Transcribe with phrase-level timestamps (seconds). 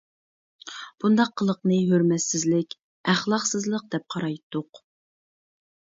[1.03, 2.75] بۇنداق قىلىقنى ھۆرمەتسىزلىك،
[3.13, 4.85] ئەخلاقسىزلىق دەپ قارايتتۇق.